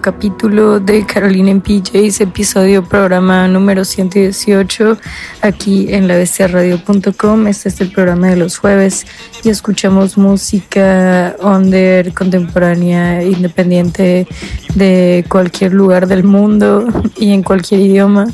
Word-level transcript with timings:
capítulo 0.00 0.80
de 0.80 1.04
Carolina 1.04 1.50
en 1.50 1.60
PJs, 1.60 2.22
episodio 2.22 2.82
programa 2.82 3.46
número 3.48 3.84
118, 3.84 4.98
aquí 5.42 5.92
en 5.92 6.08
la 6.08 6.14
lavestiaradio.com. 6.14 7.46
Este 7.46 7.68
es 7.68 7.80
el 7.80 7.92
programa 7.92 8.28
de 8.28 8.36
los 8.36 8.58
jueves 8.58 9.06
y 9.44 9.50
escuchamos 9.50 10.16
música 10.16 11.36
under, 11.42 12.12
contemporánea, 12.14 13.22
independiente 13.22 14.26
de 14.74 15.24
cualquier 15.28 15.72
lugar 15.72 16.06
del 16.06 16.24
mundo 16.24 16.86
y 17.16 17.32
en 17.32 17.42
cualquier 17.42 17.80
idioma 17.80 18.26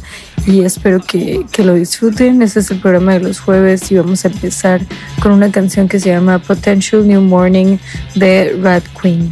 y 0.46 0.62
espero 0.62 1.00
que, 1.00 1.44
que, 1.50 1.64
lo 1.64 1.74
disfruten. 1.74 2.40
Este 2.42 2.60
es 2.60 2.70
el 2.70 2.80
programa 2.80 3.14
de 3.14 3.20
los 3.20 3.40
jueves 3.40 3.90
y 3.90 3.96
vamos 3.96 4.24
a 4.24 4.28
empezar 4.28 4.80
con 5.20 5.32
una 5.32 5.50
canción 5.50 5.88
que 5.88 5.98
se 5.98 6.10
llama 6.10 6.38
Potential 6.38 7.06
New 7.06 7.20
Morning 7.20 7.78
de 8.14 8.56
Rat 8.62 8.84
Queen. 9.00 9.30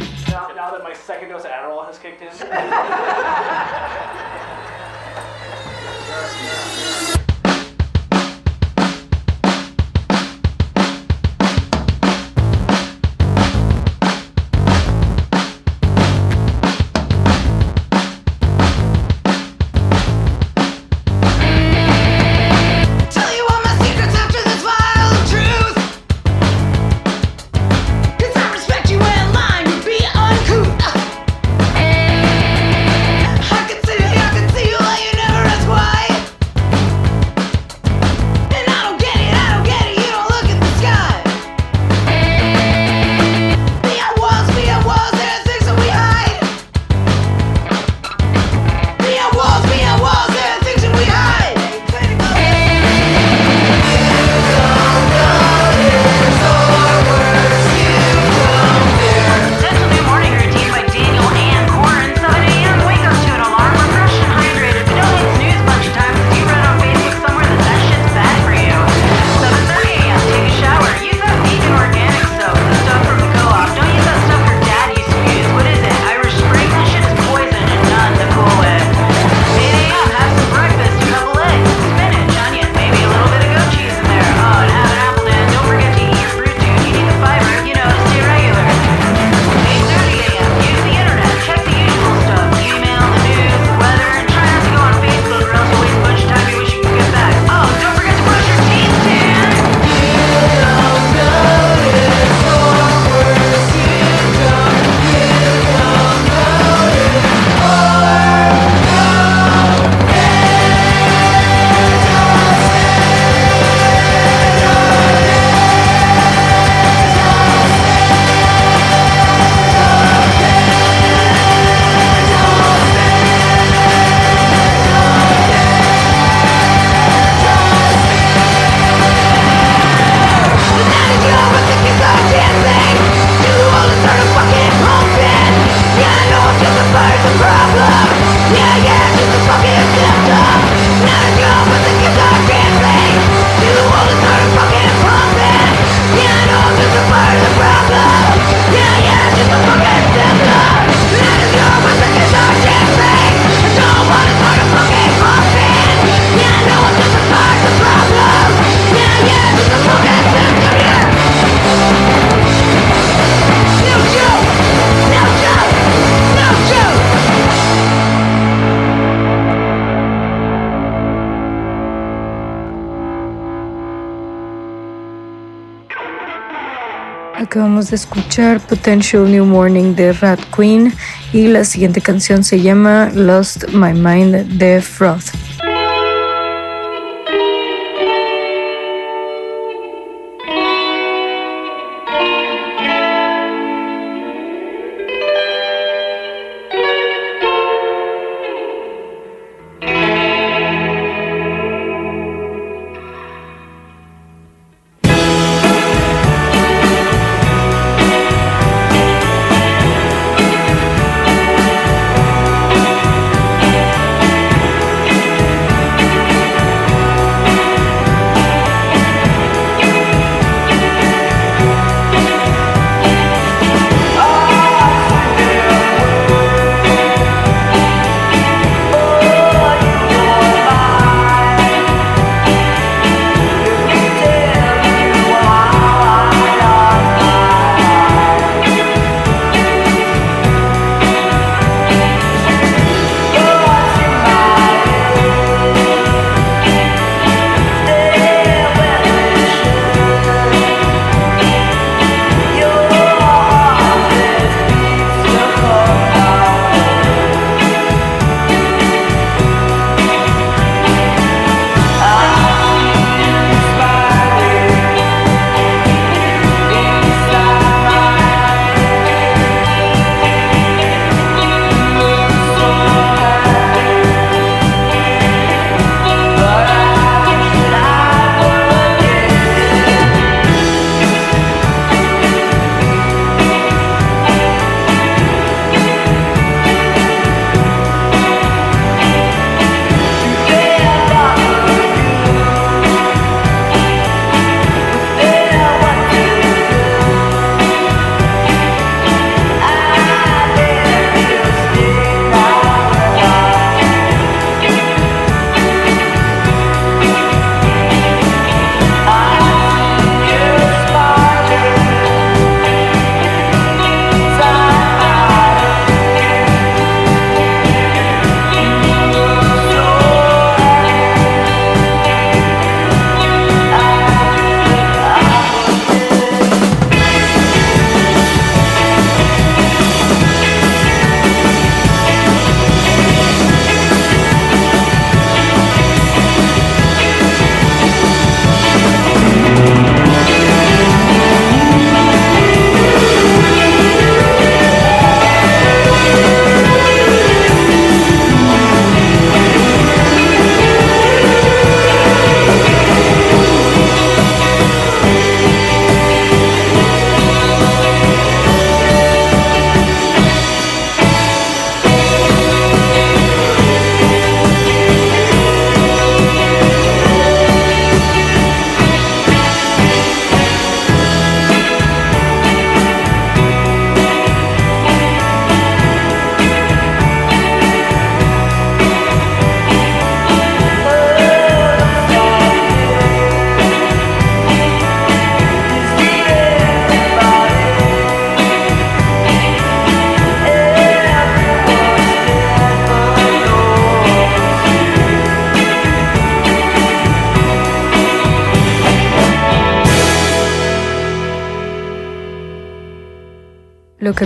De 177.89 177.97
escuchar 177.97 178.61
Potential 178.61 179.29
New 179.31 179.45
Morning 179.45 179.93
de 179.93 180.11
Rat 180.11 180.39
Queen 180.55 180.91
y 181.33 181.47
la 181.47 181.63
siguiente 181.63 182.01
canción 182.01 182.43
se 182.43 182.59
llama 182.59 183.11
Lost 183.13 183.65
My 183.73 183.93
Mind 183.93 184.57
de 184.57 184.81
Froth. 184.81 185.34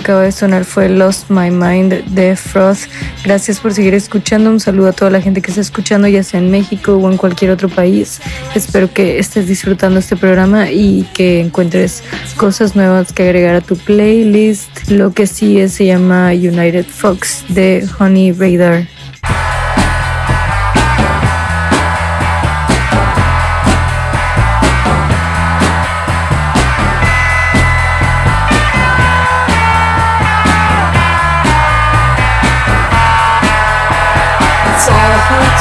Acaba 0.10 0.24
de 0.24 0.32
sonar 0.32 0.66
fue 0.66 0.90
Lost 0.90 1.30
My 1.30 1.52
Mind 1.52 2.04
de 2.16 2.36
Froth. 2.36 2.90
Gracias 3.24 3.60
por 3.60 3.76
seguir 3.76 3.94
escuchando. 3.94 4.50
Un 4.50 4.60
saludo 4.60 4.88
a 4.88 4.92
toda 4.92 5.12
la 5.12 5.22
gente 5.22 5.40
que 5.40 5.52
está 5.52 5.62
escuchando, 5.62 6.08
ya 6.08 6.24
sea 6.24 6.40
en 6.40 6.50
México 6.50 6.96
o 6.96 7.12
en 7.12 7.16
cualquier 7.16 7.52
otro 7.52 7.70
país. 7.70 8.20
Espero 8.56 8.92
que 8.92 9.20
estés 9.20 9.46
disfrutando 9.46 10.00
este 10.00 10.16
programa 10.16 10.72
y 10.72 11.08
que 11.14 11.42
encuentres 11.42 12.02
cosas 12.38 12.76
nuevas 12.76 13.14
que 13.14 13.22
agregar 13.22 13.54
a 13.54 13.62
tu 13.62 13.78
playlist. 13.78 14.90
Lo 14.90 15.14
que 15.14 15.28
sí 15.28 15.70
se 15.70 15.86
llama 15.86 16.32
United 16.32 16.88
Fox 16.88 17.44
de 17.50 17.88
Honey 18.00 18.32
Radar. 18.32 18.88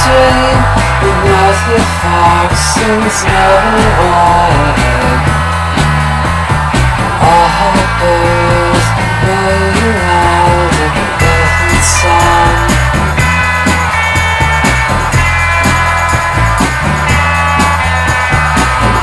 With 0.08 0.60
But 1.02 1.16
not 1.28 1.56
the 1.68 1.80
fog 2.00 2.50
seems 2.56 3.16
never 3.28 3.86
wide 4.00 5.20
All 7.28 7.48
hope 7.58 7.92
goes 8.00 8.86
rolling 9.28 10.00
out 10.08 10.76
of 10.80 10.92
the 11.20 11.80
sun. 11.84 12.56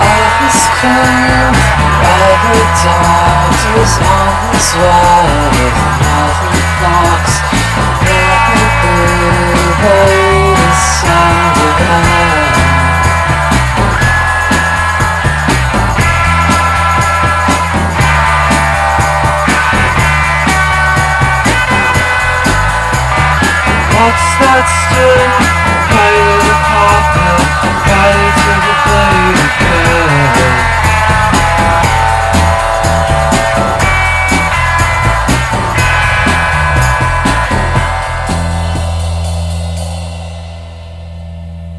All 0.05 0.27
his 0.41 0.59
crimes, 0.79 1.63
all 2.09 2.33
the 2.45 2.57
doctors 2.81 3.93
on 4.01 4.31
his 4.49 4.69
wife 4.81 5.77
Nothing 6.01 6.65
fox 6.81 7.44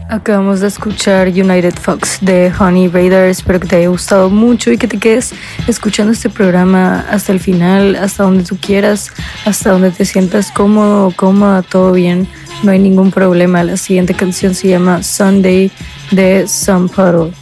Acabamos 0.09 0.59
de 0.59 0.67
escuchar 0.67 1.29
United 1.29 1.75
Fox 1.75 2.19
de 2.21 2.53
Honey 2.59 2.89
Raider. 2.89 3.29
Espero 3.29 3.61
que 3.61 3.69
te 3.69 3.77
haya 3.77 3.89
gustado 3.89 4.29
mucho 4.29 4.73
y 4.73 4.77
que 4.77 4.89
te 4.89 4.99
quedes 4.99 5.33
escuchando 5.69 6.13
este 6.13 6.31
programa 6.31 7.07
hasta 7.09 7.31
el 7.31 7.39
final, 7.39 7.95
hasta 7.95 8.25
donde 8.25 8.43
tú 8.43 8.57
quieras, 8.57 9.13
hasta 9.45 9.71
donde 9.71 9.93
te 9.93 10.05
sientas 10.05 10.51
cómodo 10.51 11.13
cómoda, 11.13 11.63
todo 11.63 11.93
bien. 11.93 12.27
No 12.67 12.73
hay 12.73 12.81
ningún 12.81 13.13
problema. 13.13 13.63
La 13.63 13.77
siguiente 13.77 14.13
canción 14.13 14.53
se 14.53 14.67
llama 14.67 15.01
Sunday 15.05 15.71
de 16.11 16.49
Sun 16.49 16.89
Puddle. 16.89 17.33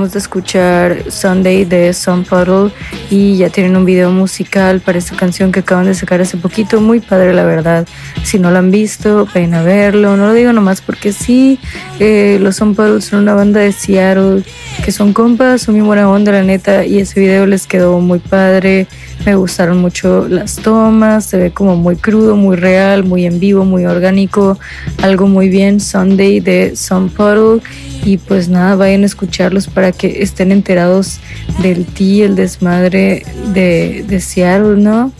Acabamos 0.00 0.14
de 0.14 0.18
escuchar 0.20 1.10
Sunday 1.10 1.66
de 1.66 1.92
Sun 1.92 2.24
Puddle 2.24 2.72
y 3.10 3.36
ya 3.36 3.50
tienen 3.50 3.76
un 3.76 3.84
video 3.84 4.10
musical 4.10 4.80
para 4.80 4.96
esta 4.96 5.14
canción 5.14 5.52
que 5.52 5.60
acaban 5.60 5.84
de 5.84 5.94
sacar 5.94 6.22
hace 6.22 6.38
poquito. 6.38 6.80
Muy 6.80 7.00
padre, 7.00 7.34
la 7.34 7.44
verdad. 7.44 7.86
Si 8.22 8.38
no 8.38 8.50
lo 8.50 8.56
han 8.56 8.70
visto, 8.70 9.28
vayan 9.34 9.52
a 9.52 9.62
verlo. 9.62 10.16
No 10.16 10.28
lo 10.28 10.32
digo 10.32 10.54
nomás 10.54 10.80
porque 10.80 11.12
sí, 11.12 11.58
eh, 11.98 12.38
los 12.40 12.56
Sun 12.56 12.74
Puddle 12.74 13.02
son 13.02 13.18
una 13.18 13.34
banda 13.34 13.60
de 13.60 13.72
Seattle 13.72 14.42
que 14.82 14.90
son 14.90 15.12
compas, 15.12 15.60
son 15.60 15.74
muy 15.74 15.84
buena 15.84 16.08
onda, 16.08 16.32
la 16.32 16.44
neta. 16.44 16.86
Y 16.86 17.00
ese 17.00 17.20
video 17.20 17.44
les 17.44 17.66
quedó 17.66 18.00
muy 18.00 18.20
padre. 18.20 18.86
Me 19.26 19.34
gustaron 19.34 19.82
mucho 19.82 20.26
las 20.30 20.56
tomas, 20.56 21.26
se 21.26 21.36
ve 21.36 21.50
como 21.50 21.76
muy 21.76 21.96
crudo, 21.96 22.36
muy 22.36 22.56
real, 22.56 23.04
muy 23.04 23.26
en 23.26 23.38
vivo, 23.38 23.66
muy 23.66 23.84
orgánico. 23.84 24.58
Algo 25.02 25.26
muy 25.26 25.50
bien. 25.50 25.78
Sunday 25.78 26.40
de 26.40 26.74
Sun 26.74 27.10
Puddle. 27.10 27.60
Y 28.04 28.16
pues 28.16 28.48
nada, 28.48 28.76
vayan 28.76 29.02
a 29.02 29.06
escucharlos 29.06 29.66
para 29.66 29.92
que 29.92 30.22
estén 30.22 30.52
enterados 30.52 31.20
del 31.62 31.84
ti, 31.84 32.22
el 32.22 32.34
desmadre 32.34 33.24
de, 33.52 34.04
de 34.08 34.20
Seattle, 34.20 34.76
¿no? 34.76 35.12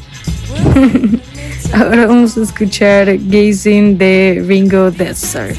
Ahora 1.72 2.06
vamos 2.06 2.37
a 2.37 2.42
escuchar 2.42 3.16
Gazing 3.18 3.96
de 3.96 4.42
Ringo 4.46 4.90
Desert. 4.90 5.56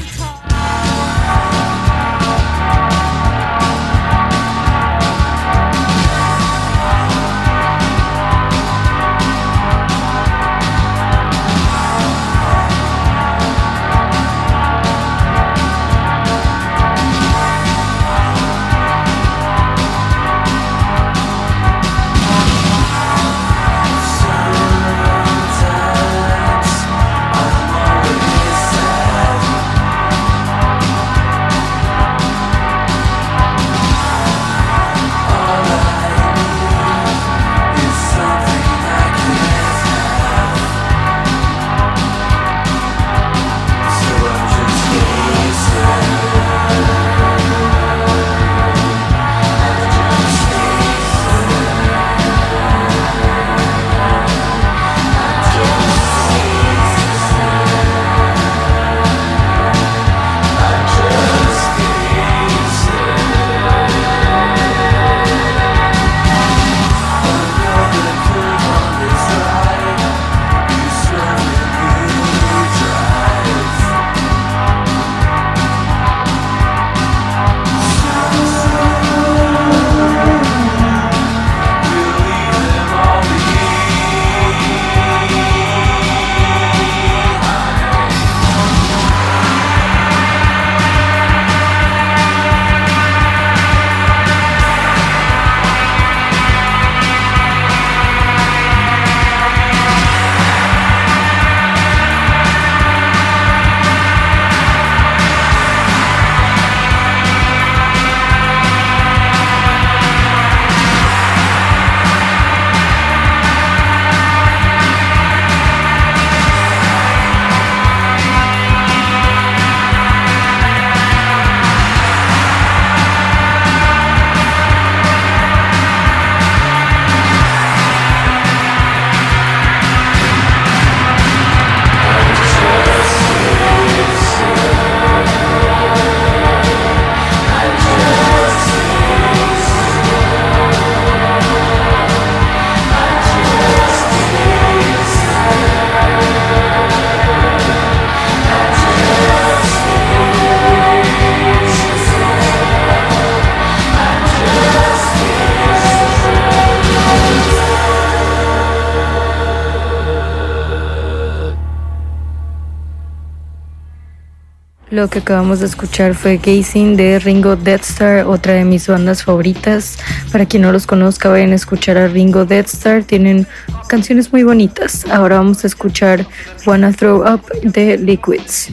Lo 165.02 165.10
que 165.10 165.18
acabamos 165.18 165.58
de 165.58 165.66
escuchar 165.66 166.14
fue 166.14 166.36
Gazing 166.36 166.96
de 166.96 167.18
Ringo 167.18 167.56
Deathstar, 167.56 168.24
otra 168.24 168.52
de 168.52 168.64
mis 168.64 168.86
bandas 168.86 169.24
favoritas. 169.24 169.98
Para 170.30 170.46
quien 170.46 170.62
no 170.62 170.70
los 170.70 170.86
conozca, 170.86 171.28
vayan 171.28 171.50
a 171.50 171.56
escuchar 171.56 171.98
a 171.98 172.06
Ringo 172.06 172.44
Deathstar. 172.44 173.02
Tienen 173.02 173.48
canciones 173.88 174.32
muy 174.32 174.44
bonitas. 174.44 175.04
Ahora 175.06 175.38
vamos 175.38 175.64
a 175.64 175.66
escuchar 175.66 176.24
Wanna 176.66 176.92
Throw 176.92 177.28
Up 177.28 177.42
de 177.64 177.98
Liquids. 177.98 178.70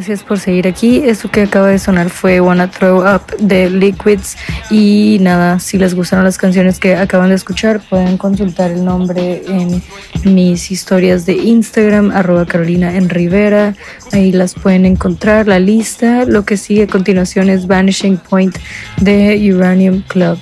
Gracias 0.00 0.22
por 0.22 0.38
seguir 0.38 0.66
aquí. 0.66 1.02
Esto 1.04 1.30
que 1.30 1.42
acaba 1.42 1.66
de 1.68 1.78
sonar 1.78 2.08
fue 2.08 2.40
Wanna 2.40 2.70
Throw 2.70 3.00
Up 3.00 3.36
de 3.38 3.68
Liquids. 3.68 4.34
Y 4.70 5.18
nada, 5.20 5.58
si 5.60 5.76
les 5.76 5.94
gustaron 5.94 6.24
las 6.24 6.38
canciones 6.38 6.78
que 6.78 6.96
acaban 6.96 7.28
de 7.28 7.34
escuchar, 7.34 7.80
pueden 7.80 8.16
consultar 8.16 8.70
el 8.70 8.82
nombre 8.82 9.42
en 9.46 9.82
mis 10.24 10.70
historias 10.70 11.26
de 11.26 11.34
Instagram, 11.34 12.12
arroba 12.12 12.46
Carolina 12.46 12.96
en 12.96 13.10
Rivera. 13.10 13.74
Ahí 14.10 14.32
las 14.32 14.54
pueden 14.54 14.86
encontrar, 14.86 15.46
la 15.46 15.58
lista. 15.58 16.24
Lo 16.24 16.46
que 16.46 16.56
sigue 16.56 16.84
a 16.84 16.86
continuación 16.86 17.50
es 17.50 17.66
Vanishing 17.66 18.16
Point 18.16 18.56
de 19.02 19.52
Uranium 19.54 20.00
Club. 20.08 20.38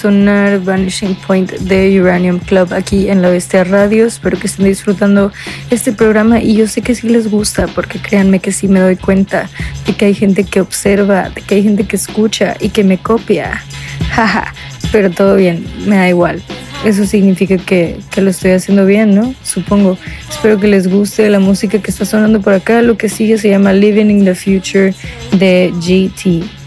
Sonar 0.00 0.60
Vanishing 0.60 1.14
Point 1.26 1.52
de 1.52 2.00
Uranium 2.00 2.38
Club 2.38 2.72
aquí 2.72 3.10
en 3.10 3.20
la 3.20 3.28
Bestia 3.28 3.64
Radio. 3.64 4.06
Espero 4.06 4.38
que 4.38 4.46
estén 4.46 4.64
disfrutando 4.64 5.30
este 5.68 5.92
programa 5.92 6.40
y 6.40 6.54
yo 6.56 6.66
sé 6.66 6.80
que 6.80 6.94
sí 6.94 7.06
les 7.10 7.30
gusta 7.30 7.66
porque 7.66 7.98
créanme 7.98 8.38
que 8.38 8.50
sí 8.50 8.66
me 8.66 8.80
doy 8.80 8.96
cuenta 8.96 9.50
de 9.86 9.92
que 9.94 10.06
hay 10.06 10.14
gente 10.14 10.44
que 10.44 10.62
observa, 10.62 11.28
de 11.28 11.42
que 11.42 11.56
hay 11.56 11.62
gente 11.64 11.84
que 11.84 11.96
escucha 11.96 12.56
y 12.60 12.70
que 12.70 12.82
me 12.82 12.96
copia. 12.96 13.62
Jaja, 14.10 14.54
pero 14.90 15.10
todo 15.10 15.36
bien, 15.36 15.66
me 15.86 15.96
da 15.96 16.08
igual. 16.08 16.42
Eso 16.82 17.04
significa 17.04 17.58
que, 17.58 17.98
que 18.10 18.22
lo 18.22 18.30
estoy 18.30 18.52
haciendo 18.52 18.86
bien, 18.86 19.14
¿no? 19.14 19.34
Supongo. 19.44 19.98
Espero 20.30 20.58
que 20.58 20.66
les 20.66 20.88
guste 20.88 21.28
la 21.28 21.40
música 21.40 21.78
que 21.78 21.90
está 21.90 22.06
sonando 22.06 22.40
por 22.40 22.54
acá. 22.54 22.80
Lo 22.80 22.96
que 22.96 23.10
sigue 23.10 23.36
se 23.36 23.50
llama 23.50 23.74
Living 23.74 24.06
in 24.06 24.24
the 24.24 24.34
Future 24.34 24.94
de 25.32 25.70
GT. 25.78 26.59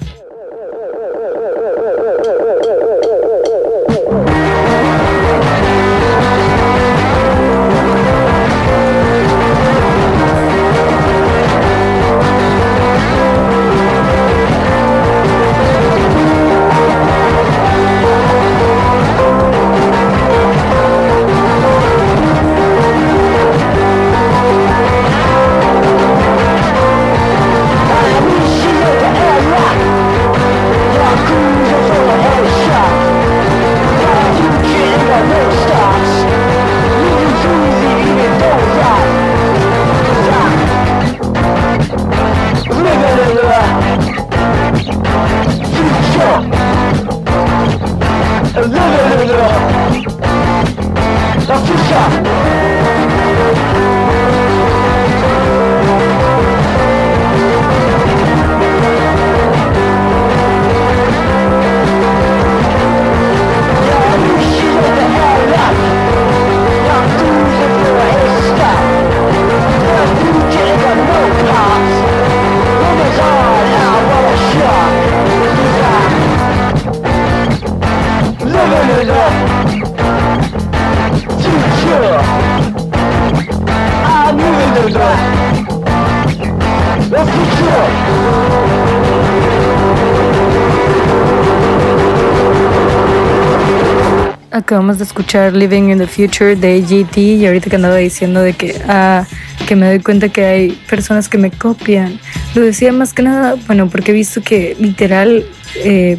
Acabamos 94.74 94.98
de 94.98 95.04
escuchar 95.04 95.54
Living 95.54 95.92
in 95.92 96.00
the 96.00 96.08
Future 96.08 96.56
de 96.56 96.82
GT 96.82 97.18
y 97.18 97.46
ahorita 97.46 97.70
que 97.70 97.76
andaba 97.76 97.98
diciendo 97.98 98.42
de 98.42 98.54
que, 98.54 98.82
ah, 98.88 99.24
que 99.68 99.76
me 99.76 99.86
doy 99.86 100.00
cuenta 100.00 100.30
que 100.30 100.46
hay 100.46 100.72
personas 100.90 101.30
que 101.30 101.38
me 101.38 101.52
copian. 101.52 102.20
Lo 102.56 102.62
decía 102.64 102.92
más 102.92 103.14
que 103.14 103.22
nada, 103.22 103.54
bueno, 103.68 103.88
porque 103.88 104.10
he 104.10 104.14
visto 104.16 104.42
que 104.42 104.76
literal 104.80 105.46
eh, 105.76 106.18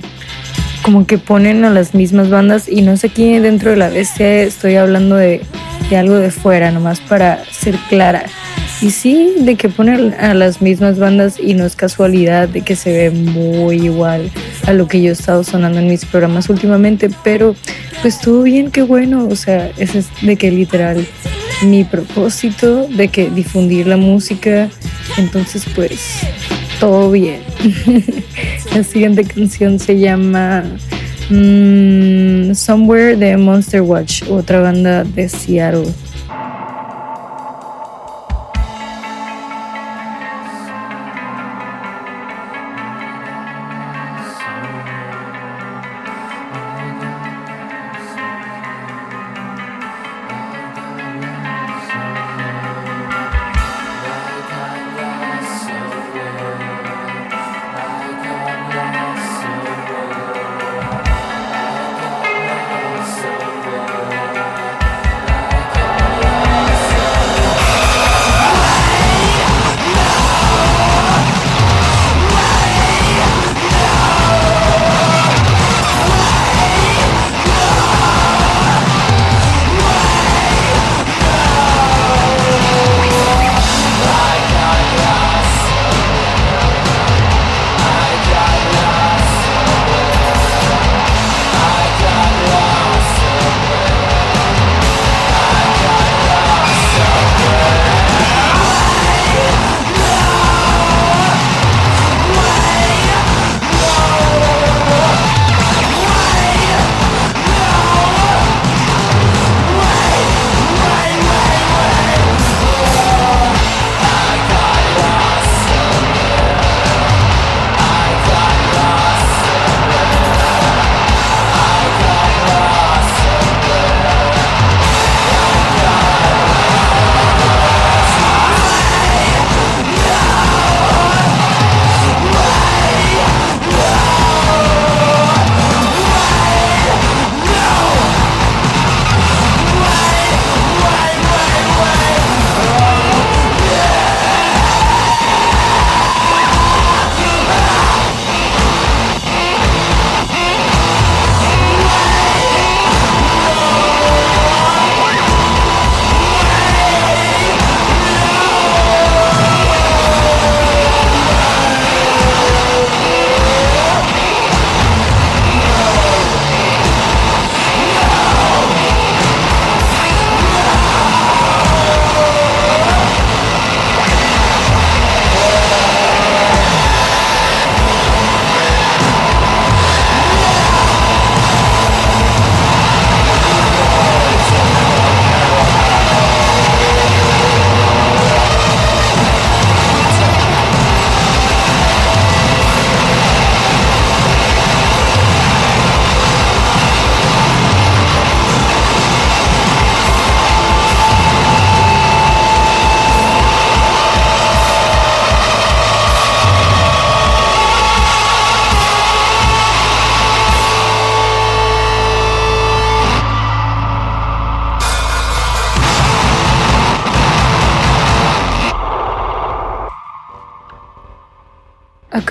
como 0.84 1.04
que 1.04 1.18
ponen 1.18 1.64
a 1.64 1.70
las 1.70 1.96
mismas 1.96 2.30
bandas 2.30 2.68
y 2.68 2.82
no 2.82 2.96
sé 2.96 3.08
quién 3.08 3.42
dentro 3.42 3.72
de 3.72 3.76
la 3.76 3.88
bestia 3.88 4.42
estoy 4.42 4.76
hablando 4.76 5.16
de, 5.16 5.42
de 5.90 5.96
algo 5.96 6.14
de 6.14 6.30
fuera, 6.30 6.70
nomás 6.70 7.00
para 7.00 7.44
ser 7.46 7.74
clara. 7.88 8.22
Y 8.80 8.90
sí, 8.90 9.34
de 9.40 9.56
que 9.56 9.68
ponen 9.68 10.14
a 10.14 10.32
las 10.34 10.60
mismas 10.60 10.98
bandas 10.98 11.40
y 11.40 11.54
no 11.54 11.64
es 11.64 11.74
casualidad 11.74 12.48
de 12.48 12.60
que 12.60 12.76
se 12.76 12.92
ve 12.92 13.10
muy 13.10 13.76
igual 13.86 14.30
a 14.66 14.72
lo 14.72 14.88
que 14.88 15.00
yo 15.00 15.08
he 15.08 15.12
estado 15.12 15.42
sonando 15.42 15.78
en 15.78 15.88
mis 15.88 16.04
programas 16.04 16.48
últimamente, 16.50 17.10
pero 17.24 17.56
pues 18.04 18.20
todo 18.20 18.42
bien, 18.42 18.70
qué 18.70 18.82
bueno, 18.82 19.26
o 19.28 19.34
sea, 19.34 19.70
ese 19.78 20.00
es 20.00 20.08
de 20.20 20.36
que 20.36 20.50
literal 20.50 21.06
mi 21.64 21.84
propósito 21.84 22.86
de 22.86 23.08
que 23.08 23.30
difundir 23.30 23.86
la 23.86 23.96
música, 23.96 24.68
entonces 25.16 25.64
pues 25.74 26.20
todo 26.78 27.10
bien. 27.10 27.40
la 28.74 28.84
siguiente 28.84 29.24
canción 29.24 29.78
se 29.78 29.98
llama 29.98 30.64
mm, 31.30 32.52
Somewhere 32.52 33.16
de 33.16 33.38
Monster 33.38 33.80
Watch, 33.80 34.24
otra 34.28 34.60
banda 34.60 35.02
de 35.04 35.26
Seattle. 35.26 35.86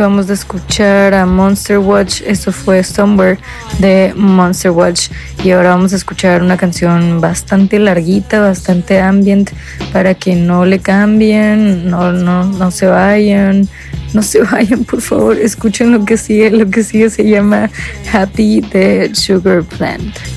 Acabamos 0.03 0.27
de 0.27 0.33
escuchar 0.33 1.13
a 1.13 1.25
Monster 1.25 1.77
Watch, 1.77 2.23
esto 2.25 2.51
fue 2.51 2.83
Somewhere 2.83 3.39
de 3.79 4.13
Monster 4.17 4.71
Watch 4.71 5.07
y 5.45 5.51
ahora 5.51 5.69
vamos 5.69 5.93
a 5.93 5.95
escuchar 5.95 6.43
una 6.43 6.57
canción 6.57 7.21
bastante 7.21 7.79
larguita, 7.79 8.41
bastante 8.41 8.99
ambient 8.99 9.51
para 9.93 10.13
que 10.13 10.35
no 10.35 10.65
le 10.65 10.79
cambien, 10.79 11.89
no, 11.89 12.11
no, 12.11 12.43
no 12.43 12.69
se 12.69 12.87
vayan, 12.87 13.69
no 14.13 14.21
se 14.21 14.41
vayan 14.51 14.83
por 14.83 14.99
favor, 14.99 15.37
escuchen 15.37 15.93
lo 15.93 16.03
que 16.03 16.17
sigue, 16.17 16.51
lo 16.51 16.69
que 16.69 16.83
sigue 16.83 17.09
se 17.09 17.23
llama 17.23 17.69
Happy 18.11 18.59
de 18.59 19.09
Sugar 19.15 19.63
Plant. 19.63 20.32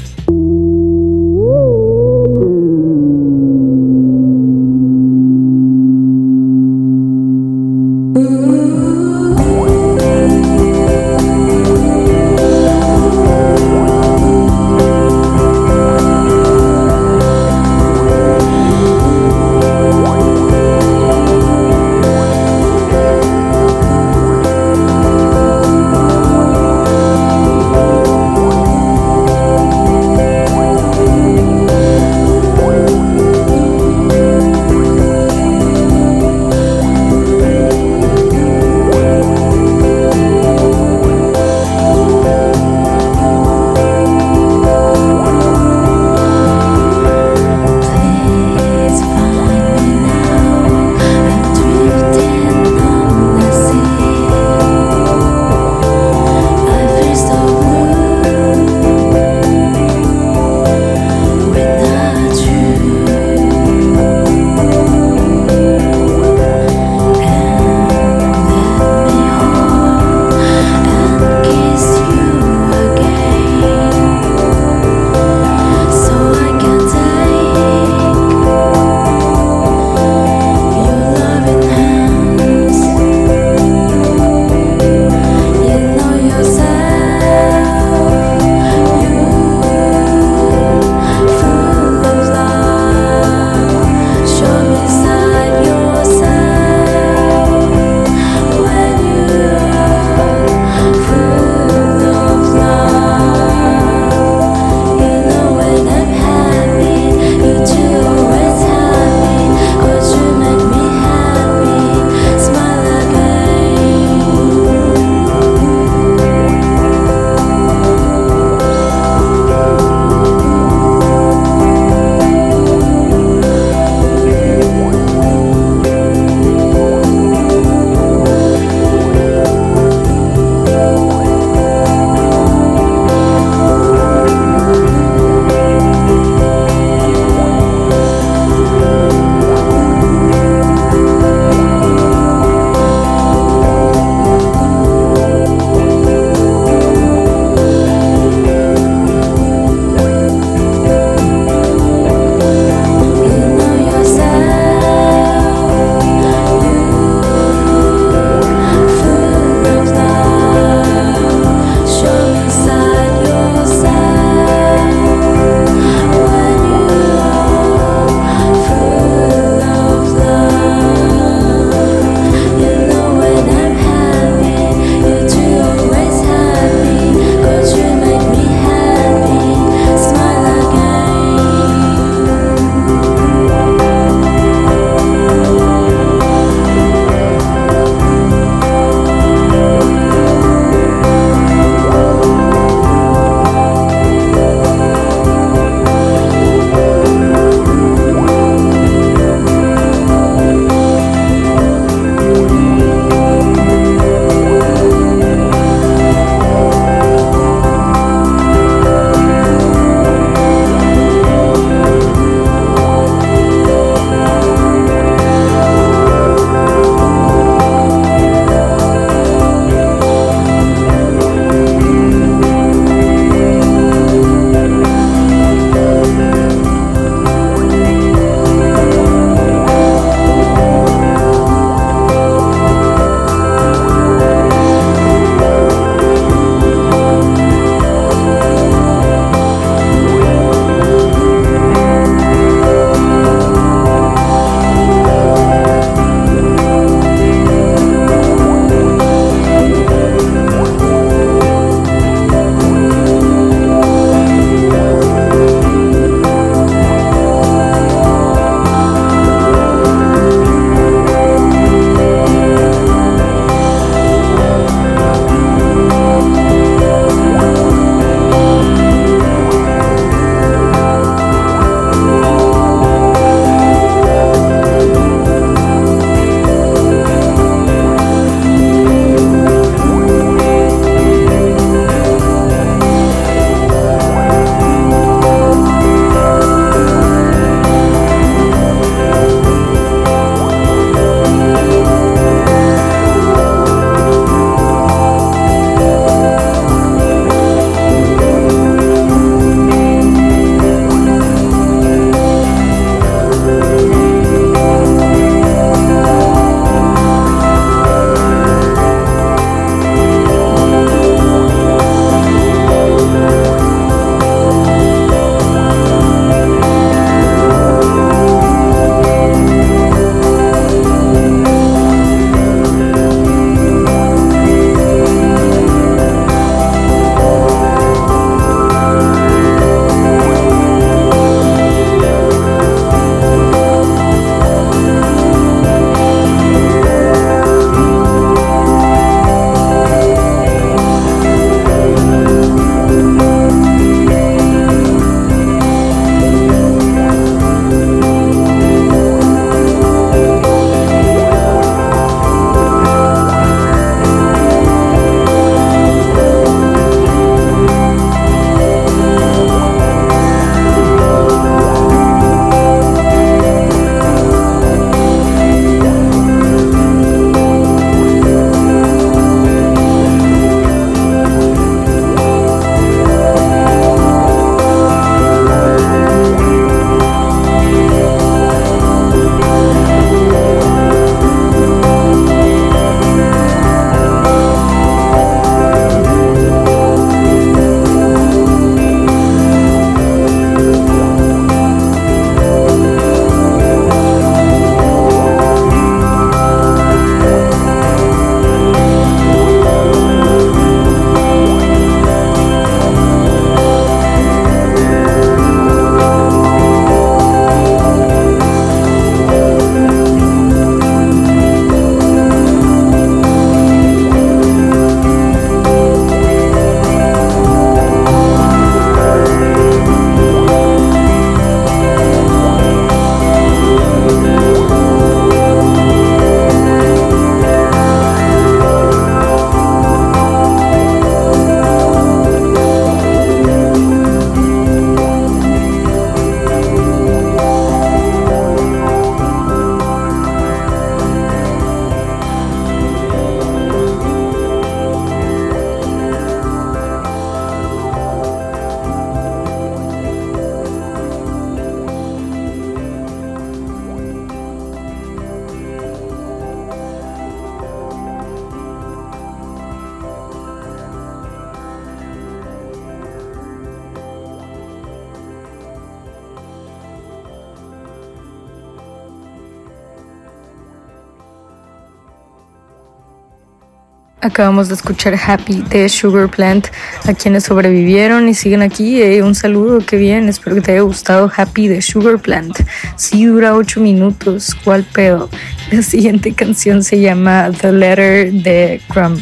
Acabamos 474.26 474.66
de 474.66 474.74
escuchar 474.74 475.14
Happy 475.14 475.62
de 475.70 475.88
Sugar 475.88 476.28
Plant. 476.28 476.66
A 477.04 477.14
quienes 477.14 477.44
sobrevivieron 477.44 478.28
y 478.28 478.34
siguen 478.34 478.60
aquí, 478.60 479.00
eh, 479.00 479.22
un 479.22 479.36
saludo, 479.36 479.78
qué 479.86 479.96
bien. 479.96 480.28
Espero 480.28 480.56
que 480.56 480.62
te 480.62 480.72
haya 480.72 480.80
gustado 480.80 481.30
Happy 481.34 481.68
de 481.68 481.80
Sugar 481.80 482.18
Plant. 482.18 482.58
Sí 482.96 483.24
dura 483.24 483.54
8 483.54 483.80
minutos, 483.80 484.56
¿cuál 484.64 484.82
pedo? 484.82 485.30
La 485.70 485.80
siguiente 485.82 486.32
canción 486.32 486.82
se 486.82 486.98
llama 486.98 487.52
The 487.60 487.70
Letter 487.70 488.32
de 488.32 488.80
Crumb. 488.88 489.20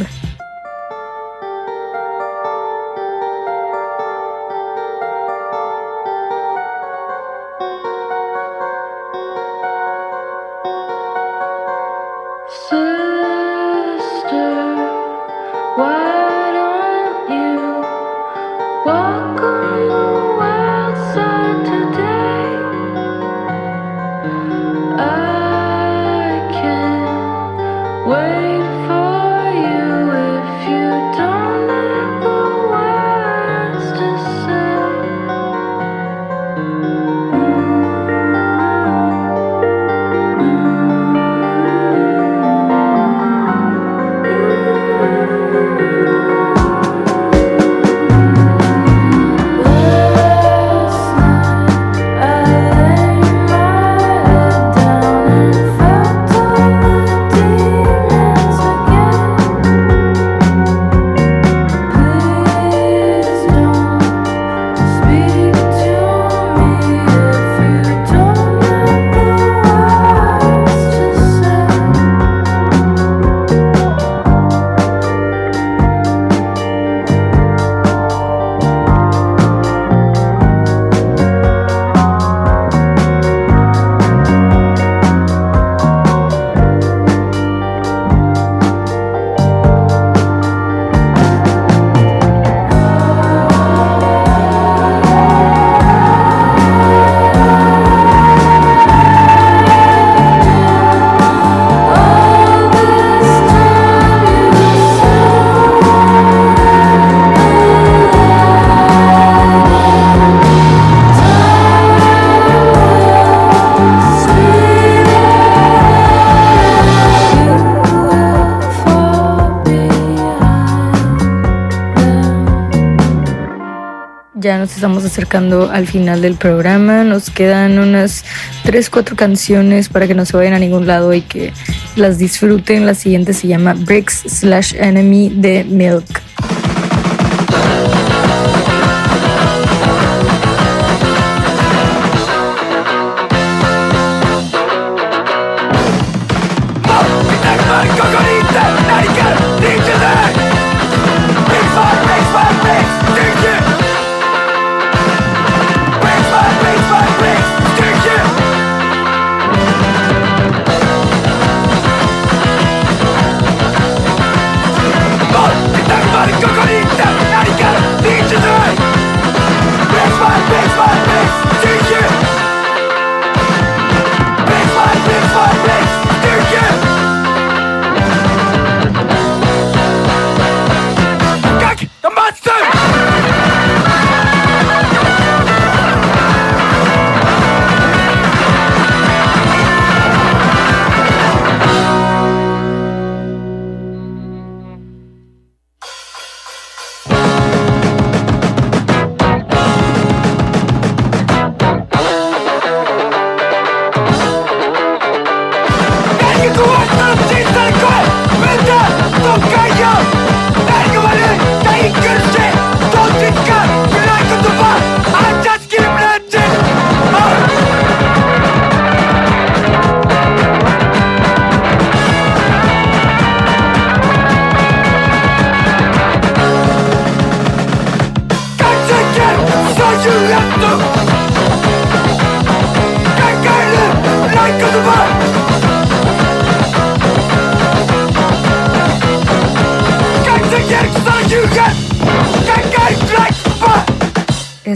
Estamos 124.84 125.06
acercando 125.06 125.70
al 125.70 125.86
final 125.86 126.20
del 126.20 126.34
programa. 126.34 127.04
Nos 127.04 127.30
quedan 127.30 127.78
unas 127.78 128.22
3, 128.64 128.90
4 128.90 129.16
canciones 129.16 129.88
para 129.88 130.06
que 130.06 130.14
no 130.14 130.26
se 130.26 130.36
vayan 130.36 130.52
a 130.52 130.58
ningún 130.58 130.86
lado 130.86 131.14
y 131.14 131.22
que 131.22 131.54
las 131.96 132.18
disfruten. 132.18 132.84
La 132.84 132.94
siguiente 132.94 133.32
se 133.32 133.48
llama 133.48 133.72
Bricks 133.72 134.24
slash 134.26 134.74
Enemy 134.78 135.30
de 135.36 135.64
Milk. 135.64 136.13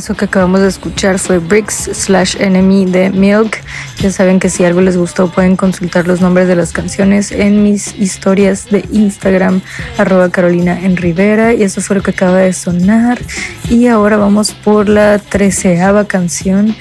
Eso 0.08 0.16
que 0.16 0.24
acabamos 0.24 0.62
de 0.62 0.68
escuchar 0.68 1.18
fue 1.18 1.36
Bricks 1.36 1.90
slash 1.92 2.36
Enemy 2.40 2.86
de 2.86 3.10
Milk. 3.10 3.58
Ya 3.98 4.10
saben 4.10 4.38
que 4.38 4.48
si 4.48 4.64
algo 4.64 4.80
les 4.80 4.96
gustó 4.96 5.30
pueden 5.30 5.54
consultar 5.54 6.06
los 6.06 6.22
nombres 6.22 6.48
de 6.48 6.56
las 6.56 6.72
canciones 6.72 7.30
en 7.30 7.62
mis 7.62 7.94
historias 7.94 8.70
de 8.70 8.88
Instagram, 8.90 9.60
arroba 9.98 10.30
Carolina 10.30 10.80
en 10.80 10.96
Rivera. 10.96 11.52
Y 11.52 11.62
eso 11.62 11.82
fue 11.82 11.96
lo 11.96 12.02
que 12.02 12.12
acaba 12.12 12.38
de 12.38 12.54
sonar. 12.54 13.20
Y 13.68 13.88
ahora 13.88 14.16
vamos 14.16 14.52
por 14.52 14.88
la 14.88 15.18
treceava 15.18 16.06
canción 16.06 16.74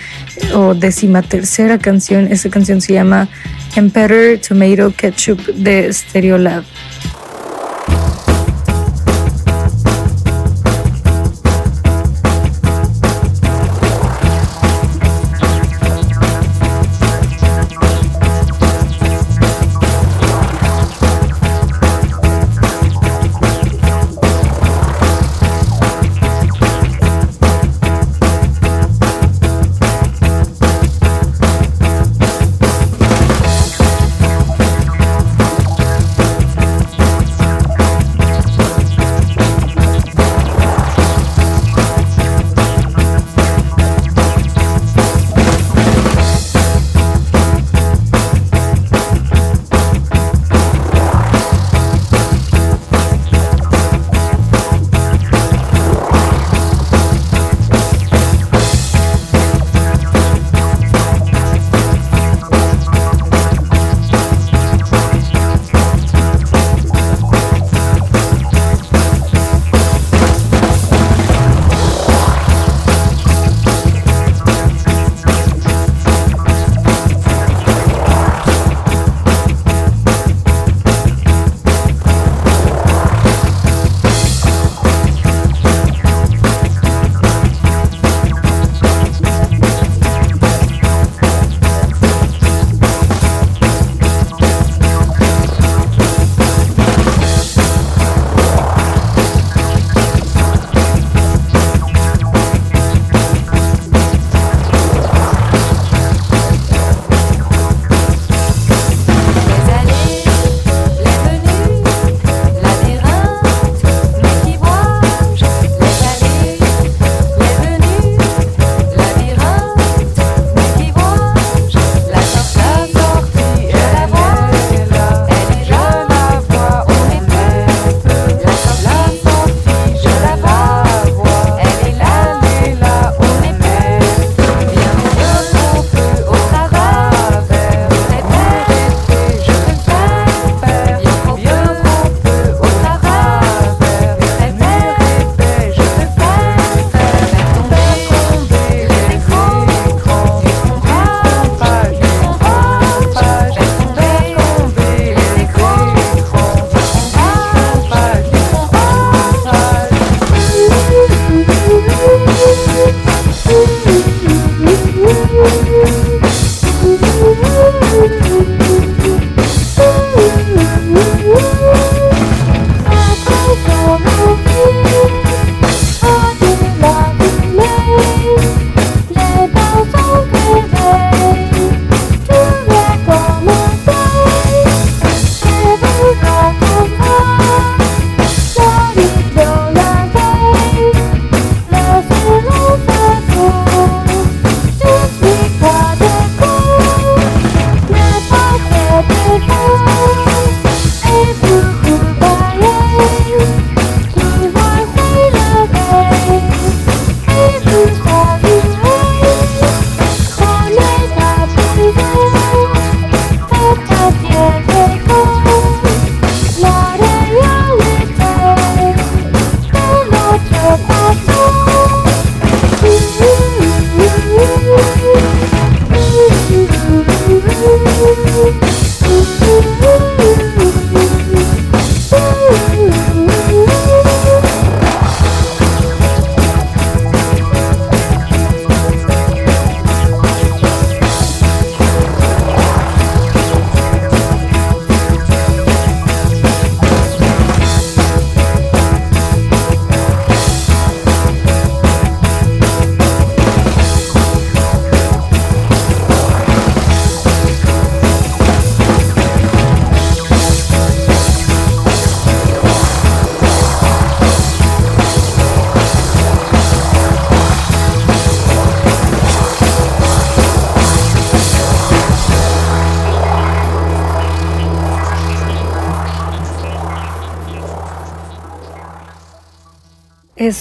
o 0.56 0.74
décima 0.74 1.22
tercera 1.22 1.78
canción. 1.78 2.32
Esa 2.32 2.50
canción 2.50 2.80
se 2.80 2.94
llama 2.94 3.28
Emperor 3.76 4.40
Tomato 4.40 4.94
Ketchup 4.96 5.48
de 5.48 5.92
Stereolab. 5.92 6.64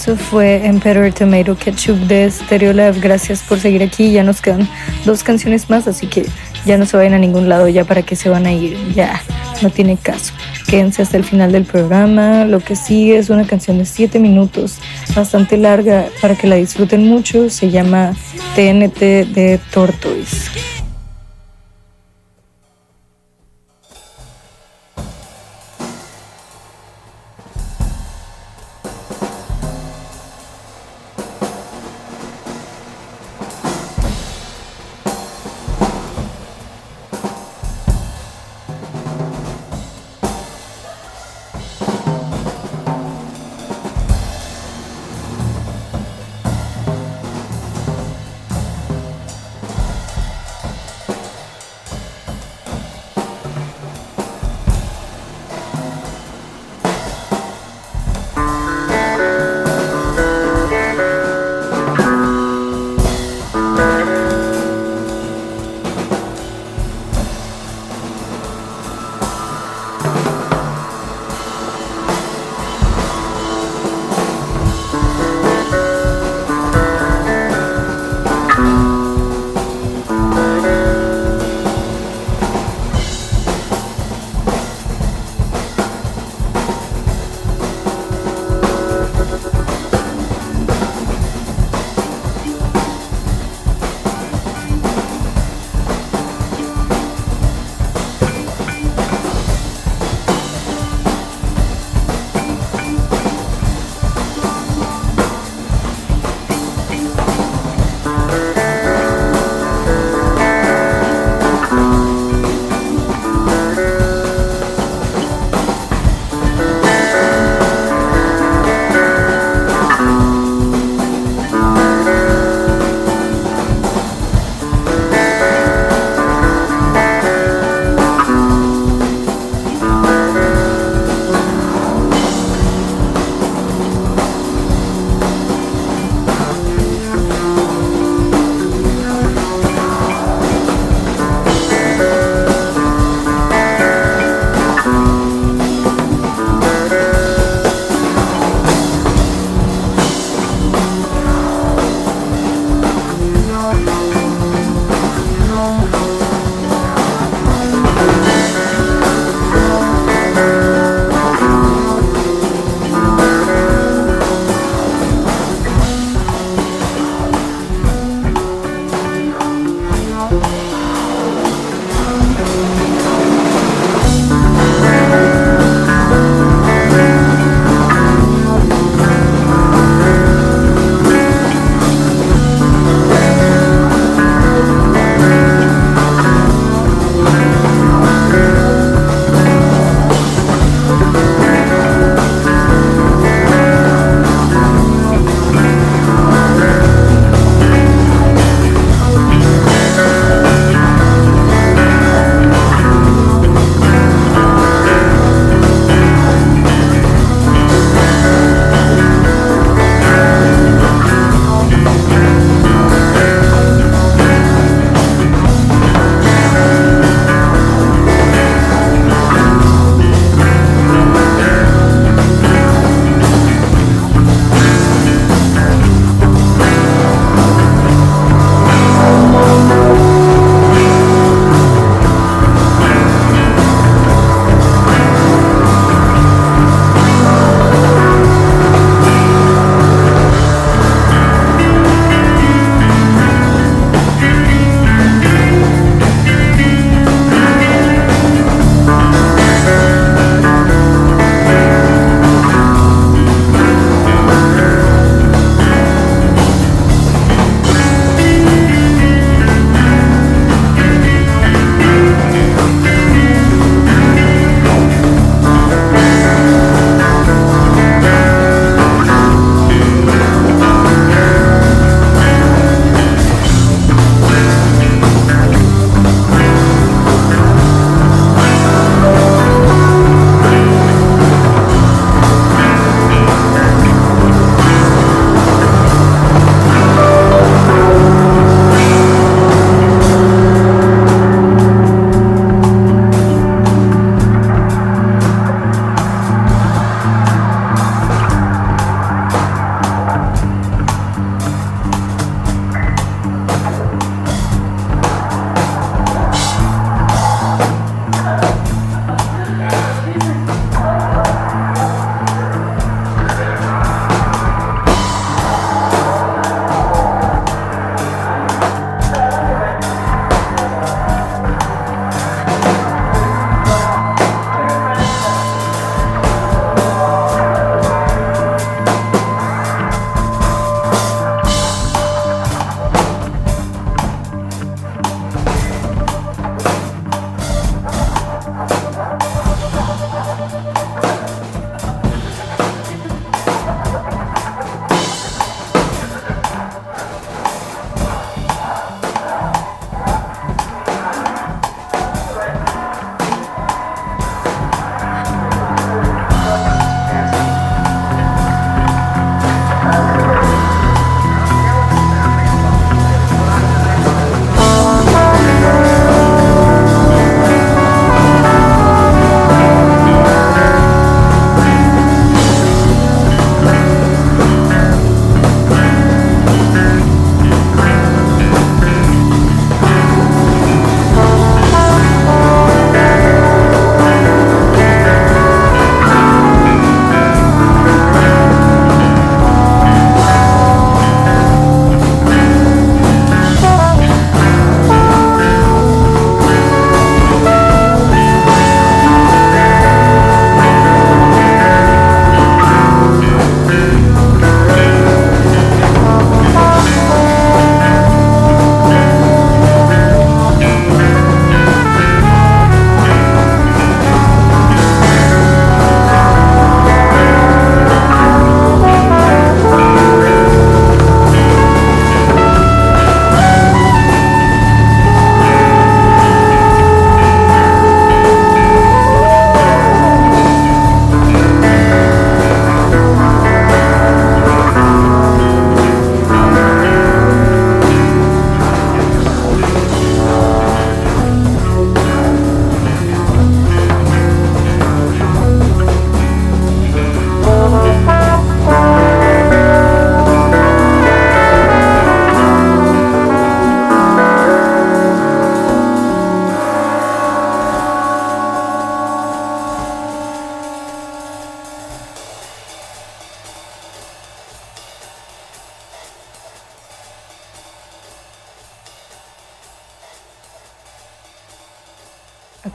Eso 0.07 0.15
fue 0.15 0.65
Emperor 0.65 1.11
Tomato 1.11 1.57
Ketchup 1.57 1.97
de 2.07 2.31
Stereolab. 2.31 2.97
Gracias 3.01 3.43
por 3.43 3.59
seguir 3.59 3.83
aquí. 3.83 4.09
Ya 4.13 4.23
nos 4.23 4.39
quedan 4.39 4.65
dos 5.03 5.21
canciones 5.21 5.69
más, 5.69 5.85
así 5.85 6.07
que 6.07 6.25
ya 6.65 6.77
no 6.77 6.85
se 6.85 6.95
vayan 6.95 7.13
a 7.13 7.17
ningún 7.19 7.49
lado 7.49 7.67
ya 7.67 7.83
para 7.83 8.03
que 8.03 8.15
se 8.15 8.29
van 8.29 8.45
a 8.45 8.53
ir. 8.53 8.77
Ya, 8.93 9.21
no 9.61 9.69
tiene 9.69 9.97
caso. 9.97 10.31
Quédense 10.65 11.01
hasta 11.01 11.17
el 11.17 11.25
final 11.25 11.51
del 11.51 11.65
programa. 11.65 12.45
Lo 12.45 12.61
que 12.61 12.77
sigue 12.77 13.17
es 13.17 13.29
una 13.29 13.45
canción 13.45 13.79
de 13.79 13.85
7 13.85 14.17
minutos, 14.19 14.79
bastante 15.13 15.57
larga, 15.57 16.05
para 16.21 16.35
que 16.35 16.47
la 16.47 16.55
disfruten 16.55 17.05
mucho. 17.05 17.49
Se 17.49 17.69
llama 17.69 18.13
TNT 18.55 18.99
de 19.01 19.59
Tortoise. 19.73 20.76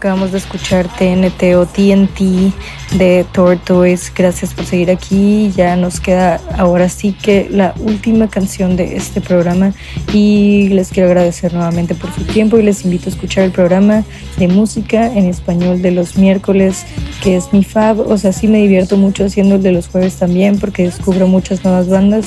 Acabamos 0.02 0.32
de 0.32 0.38
escuchar 0.38 0.88
TNT 0.88 1.54
o 1.54 1.64
TNT 1.64 2.52
de 2.98 3.24
Tortoise. 3.30 4.10
Gracias 4.12 4.52
por 4.52 4.64
seguir 4.64 4.90
aquí. 4.90 5.52
Ya 5.56 5.76
nos 5.76 6.00
queda 6.00 6.40
ahora 6.58 6.88
sí 6.88 7.12
que 7.12 7.46
la 7.48 7.72
última 7.78 8.28
canción 8.28 8.74
de 8.74 8.96
este 8.96 9.20
programa 9.20 9.72
y 10.12 10.70
les 10.70 10.88
quiero 10.88 11.08
agradecer 11.08 11.54
nuevamente 11.54 11.94
por 11.94 12.12
su 12.12 12.24
tiempo 12.24 12.58
y 12.58 12.64
les 12.64 12.84
invito 12.84 13.10
a 13.10 13.12
escuchar 13.12 13.44
el 13.44 13.52
programa 13.52 14.02
de 14.38 14.48
música 14.48 15.06
en 15.06 15.26
español 15.26 15.82
de 15.82 15.92
los 15.92 16.16
miércoles 16.16 16.84
que 17.22 17.36
es 17.36 17.52
mi 17.52 17.62
fab. 17.62 18.00
O 18.00 18.18
sea, 18.18 18.32
sí 18.32 18.48
me 18.48 18.58
divierto 18.58 18.96
mucho 18.96 19.24
haciendo 19.24 19.54
el 19.54 19.62
de 19.62 19.70
los 19.70 19.86
jueves 19.86 20.16
también 20.16 20.58
porque 20.58 20.82
descubro 20.82 21.28
muchas 21.28 21.62
nuevas 21.62 21.88
bandas, 21.88 22.26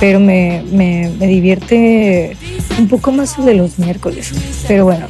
pero 0.00 0.20
me, 0.20 0.64
me, 0.72 1.12
me 1.18 1.26
divierte 1.26 2.34
un 2.78 2.88
poco 2.88 3.12
más 3.12 3.38
el 3.38 3.44
de 3.44 3.54
los 3.56 3.78
miércoles. 3.78 4.32
Pero 4.66 4.86
bueno, 4.86 5.06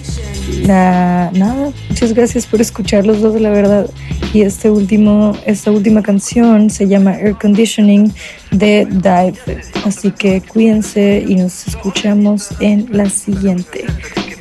nada, 0.66 1.72
muchas 1.88 2.12
gracias 2.12 2.46
por 2.46 2.60
escuchar 2.60 3.06
los 3.06 3.20
dos, 3.20 3.40
la 3.40 3.50
verdad. 3.50 3.90
Y 4.32 4.42
este 4.42 4.70
último, 4.70 5.36
esta 5.44 5.70
última 5.70 6.02
canción 6.02 6.70
se 6.70 6.86
llama 6.86 7.18
Air 7.18 7.34
Conditioning 7.34 8.12
de 8.52 8.86
Dive. 8.86 9.62
Así 9.84 10.10
que 10.12 10.40
cuídense 10.40 11.24
y 11.26 11.34
nos 11.34 11.66
escuchamos 11.66 12.48
en 12.60 12.86
la 12.90 13.08
siguiente. 13.10 13.84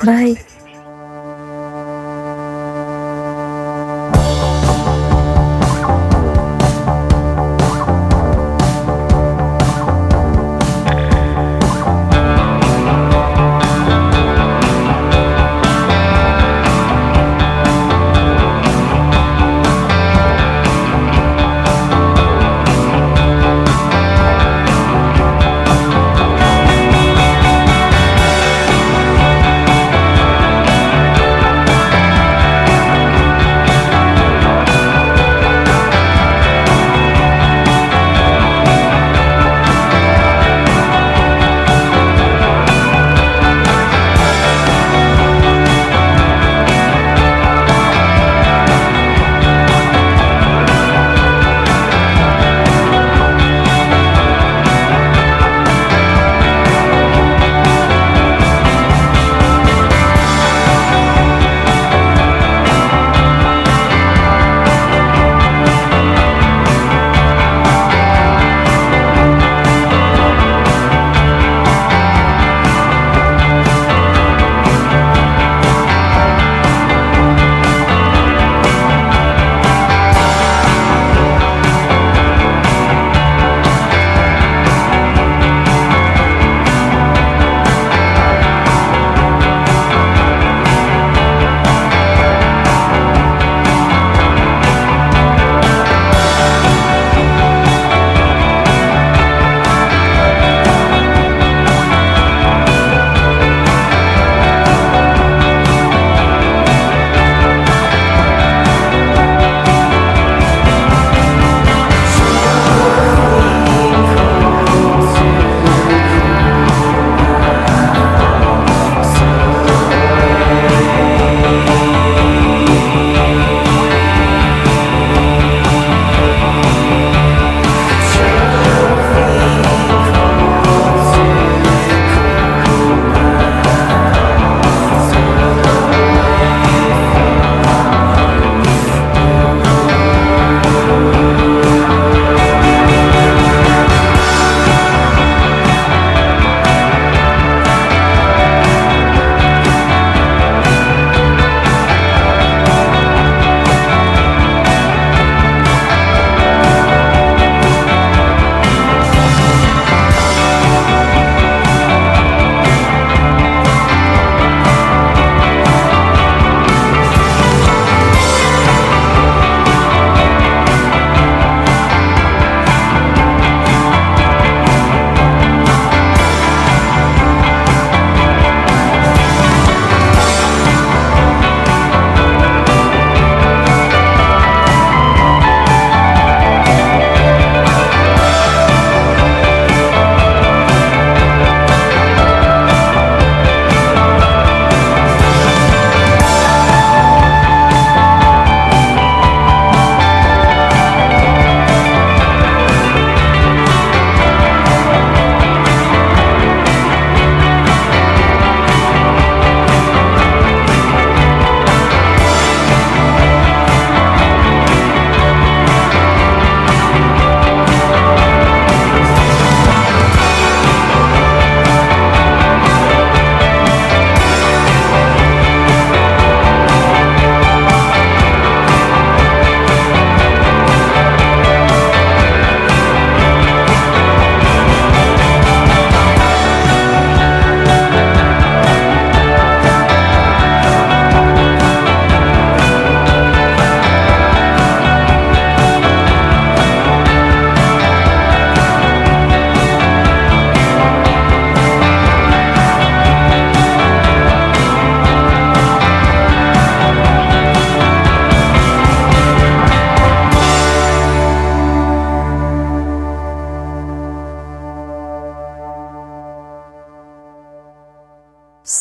Bye. 0.03 0.37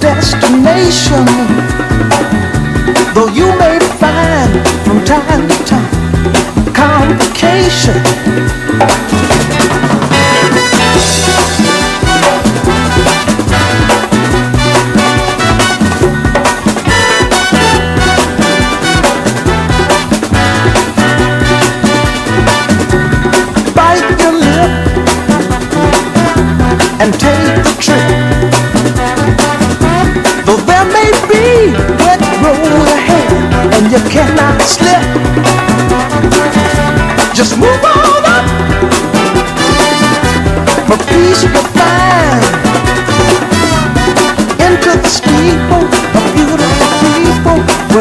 destination. 0.00 1.63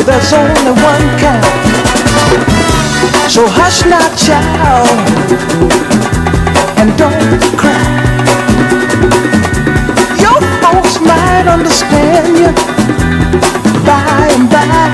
There's 0.06 0.34
only 0.34 0.72
one 0.84 1.08
kind. 1.18 1.44
So 3.30 3.48
hush 3.48 3.86
not, 3.88 4.12
child, 4.20 4.90
and 6.78 6.92
don't 7.00 7.40
cry. 7.56 7.88
Your 10.20 10.40
folks 10.60 11.00
might 11.00 11.48
understand 11.48 12.36
you 12.38 12.52
by 13.88 14.28
and 14.36 14.50
by. 14.52 14.92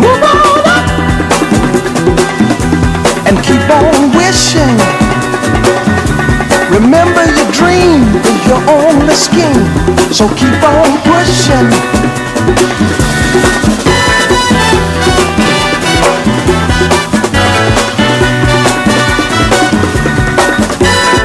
Move 0.00 0.22
on 0.32 0.64
up 0.76 0.86
and 3.28 3.36
keep 3.44 3.64
on 3.68 4.16
wishing. 4.16 4.78
Remember 6.72 7.24
your 7.36 7.50
dream 7.52 8.00
is 8.32 8.46
your 8.48 8.62
only 8.70 9.14
scheme, 9.14 9.66
so 10.10 10.26
keep 10.34 10.62
on. 10.64 11.11